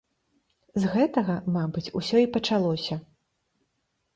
[0.85, 2.95] З гэтага, мабыць, усё і пачалося.